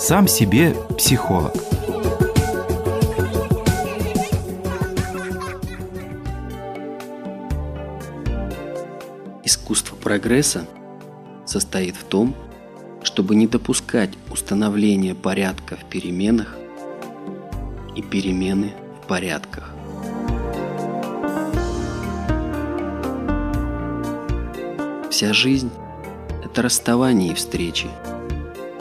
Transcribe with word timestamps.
Сам 0.00 0.26
себе 0.26 0.74
психолог. 0.98 1.54
Искусство 9.44 9.94
прогресса 9.94 10.66
состоит 11.44 11.94
в 11.94 12.02
том, 12.02 12.34
чтобы 13.04 13.36
не 13.36 13.46
допускать 13.46 14.10
установления 14.32 15.14
порядка 15.14 15.76
в 15.76 15.84
переменах 15.84 16.56
и 17.94 18.02
перемены 18.02 18.72
в 19.04 19.06
порядках. 19.06 19.72
Вся 25.12 25.32
жизнь– 25.32 25.70
это 26.56 26.62
расставание 26.62 27.32
и 27.32 27.34
встречи. 27.34 27.86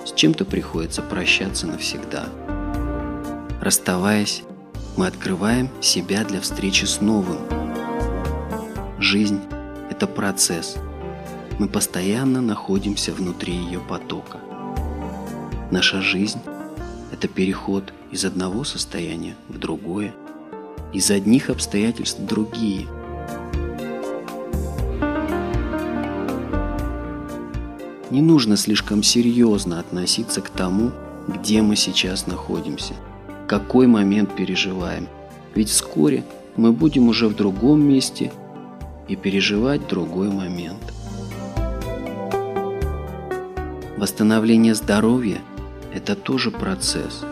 С 0.06 0.14
чем-то 0.14 0.46
приходится 0.46 1.02
прощаться 1.02 1.68
навсегда. 1.68 2.30
Расставаясь, 3.60 4.44
мы 4.96 5.08
открываем 5.08 5.70
себя 5.82 6.24
для 6.24 6.40
встречи 6.40 6.86
с 6.86 7.02
новым. 7.02 7.40
Жизнь– 8.98 9.42
это 9.92 10.08
процесс. 10.08 10.78
Мы 11.60 11.68
постоянно 11.68 12.40
находимся 12.40 13.12
внутри 13.12 13.54
ее 13.54 13.82
потока. 13.82 14.40
Наша 15.70 16.02
жизнь– 16.02 16.40
это 17.12 17.28
переход 17.28 17.92
из 18.10 18.24
одного 18.24 18.64
состояния 18.64 19.36
в 19.50 19.58
другое, 19.58 20.16
из 20.94 21.12
одних 21.12 21.50
обстоятельств 21.50 22.20
в 22.22 22.26
другие. 22.26 22.88
Не 28.12 28.22
нужно 28.22 28.56
слишком 28.56 29.02
серьезно 29.02 29.80
относиться 29.80 30.42
к 30.42 30.50
тому, 30.50 30.92
где 31.28 31.64
мы 31.64 31.76
сейчас 31.76 32.28
находимся, 32.28 32.94
какой 33.48 33.88
момент 33.88 34.36
переживаем. 34.36 35.08
Ведь 35.56 35.70
вскоре 35.70 36.24
мы 36.56 36.72
будем 36.72 37.08
уже 37.08 37.28
в 37.28 37.36
другом 37.36 37.82
месте 37.82 38.32
и 39.08 39.16
переживать 39.16 39.88
другой 39.88 40.30
момент. 40.30 40.82
Восстановление 43.98 44.76
здоровья– 44.76 45.40
это 45.94 46.16
тоже 46.16 46.52
процесс. 46.52 47.24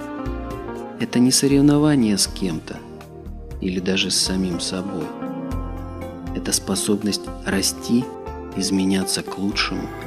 Это 1.00 1.20
не 1.20 1.32
соревнование 1.32 2.18
с 2.18 2.26
кем-то 2.26 2.78
или 3.62 3.80
даже 3.80 4.10
с 4.10 4.16
самим 4.16 4.60
собой. 4.60 5.06
Это 6.36 6.52
способность 6.52 7.22
расти, 7.46 8.04
изменяться 8.56 9.22
к 9.22 9.38
лучшему– 9.38 9.88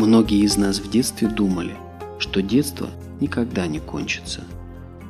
Многие 0.00 0.44
из 0.44 0.56
нас 0.56 0.78
в 0.78 0.88
детстве 0.88 1.28
думали, 1.28 1.76
что 2.18 2.40
детство 2.40 2.88
никогда 3.20 3.66
не 3.66 3.80
кончится. 3.80 4.40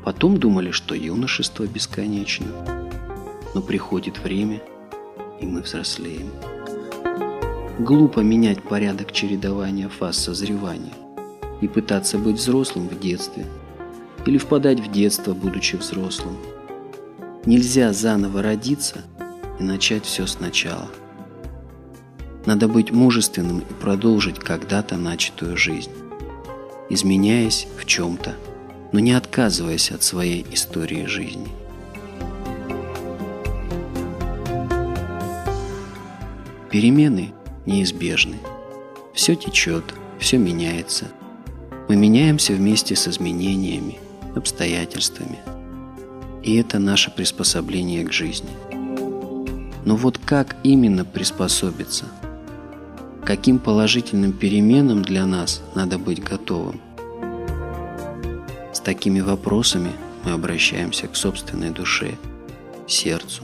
Потом 0.04 0.36
думали, 0.36 0.72
что 0.72 0.96
юношество 0.96 1.64
бесконечно. 1.64 2.48
Но 3.54 3.62
приходит 3.62 4.18
время, 4.18 4.60
и 5.40 5.46
мы 5.46 5.62
взрослеем. 5.62 6.30
Глупо 7.78 8.18
менять 8.18 8.64
порядок 8.64 9.12
чередования 9.12 9.88
фаз 9.88 10.18
созревания 10.18 10.94
и 11.60 11.68
пытаться 11.68 12.18
быть 12.18 12.38
взрослым 12.38 12.88
в 12.88 12.98
детстве 12.98 13.46
или 14.26 14.38
впадать 14.38 14.80
в 14.80 14.90
детство, 14.90 15.34
будучи 15.34 15.76
взрослым. 15.76 16.36
Нельзя 17.46 17.92
заново 17.92 18.42
родиться 18.42 19.04
и 19.60 19.62
начать 19.62 20.04
все 20.04 20.26
сначала– 20.26 20.88
надо 22.50 22.66
быть 22.66 22.90
мужественным 22.90 23.60
и 23.60 23.72
продолжить 23.74 24.40
когда-то 24.40 24.96
начатую 24.96 25.56
жизнь, 25.56 25.92
изменяясь 26.88 27.68
в 27.78 27.84
чем-то, 27.84 28.34
но 28.90 28.98
не 28.98 29.12
отказываясь 29.12 29.92
от 29.92 30.02
своей 30.02 30.44
истории 30.50 31.06
жизни. 31.06 31.46
Перемены 36.72 37.32
неизбежны. 37.66 38.38
Все 39.14 39.36
течет, 39.36 39.84
все 40.18 40.36
меняется. 40.36 41.04
Мы 41.88 41.94
меняемся 41.94 42.52
вместе 42.52 42.96
с 42.96 43.06
изменениями, 43.06 44.00
обстоятельствами. 44.34 45.38
И 46.42 46.56
это 46.56 46.80
наше 46.80 47.12
приспособление 47.12 48.04
к 48.04 48.12
жизни. 48.12 48.50
Но 49.84 49.94
вот 49.94 50.18
как 50.18 50.56
именно 50.64 51.04
приспособиться– 51.04 52.06
каким 53.24 53.58
положительным 53.58 54.32
переменам 54.32 55.02
для 55.02 55.26
нас 55.26 55.62
надо 55.74 55.98
быть 55.98 56.22
готовым. 56.22 56.80
С 58.72 58.80
такими 58.80 59.20
вопросами 59.20 59.92
мы 60.24 60.32
обращаемся 60.32 61.06
к 61.06 61.16
собственной 61.16 61.70
душе, 61.70 62.16
сердцу. 62.86 63.42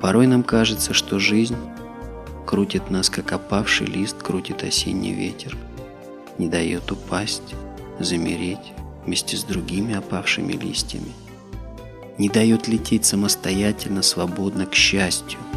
Порой 0.00 0.26
нам 0.26 0.42
кажется, 0.42 0.94
что 0.94 1.18
жизнь 1.18 1.56
крутит 2.46 2.90
нас, 2.90 3.10
как 3.10 3.32
опавший 3.32 3.86
лист 3.86 4.22
крутит 4.22 4.62
осенний 4.62 5.12
ветер, 5.12 5.56
не 6.38 6.48
дает 6.48 6.90
упасть, 6.90 7.54
замереть 7.98 8.72
вместе 9.04 9.36
с 9.36 9.44
другими 9.44 9.94
опавшими 9.94 10.52
листьями, 10.52 11.12
не 12.16 12.28
дает 12.28 12.68
лететь 12.68 13.04
самостоятельно, 13.04 14.02
свободно 14.02 14.66
к 14.66 14.74
счастью– 14.74 15.38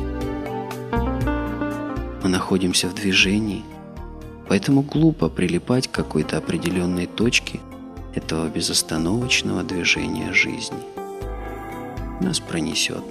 находимся 2.31 2.88
в 2.88 2.96
движении, 2.96 3.64
поэтому 4.47 4.81
глупо 4.81 5.30
прилипать 5.30 5.88
к 5.88 5.92
какой-то 5.92 6.38
определенной 6.38 7.06
точке 7.06 7.59
этого 8.16 8.47
безостановочного 8.47 9.64
движения 9.64 10.34
жизни. 10.34 10.80
Нас 12.22 12.40
пронесет. 12.40 13.03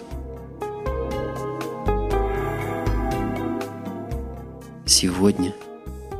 Сегодня 4.86 5.54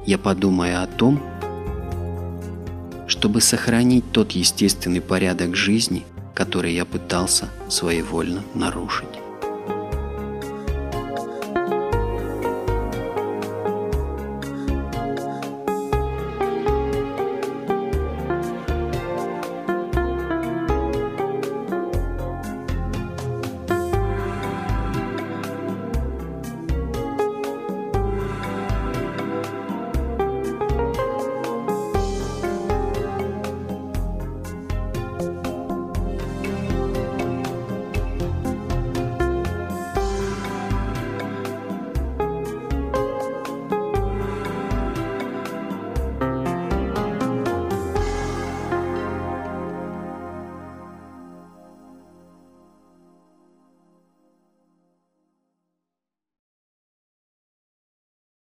я 0.07 0.19
подумаю 0.19 0.83
о 0.83 0.87
том, 0.87 1.21
чтобы 3.07 3.41
сохранить 3.41 4.13
тот 4.13 4.33
естественный 4.33 5.01
порядок 5.01 5.57
жизни, 5.57 6.05
который 6.35 6.73
я 6.75 6.85
пытался 6.85 7.49
своевольно 7.69 8.43
нарушить. 8.55 9.09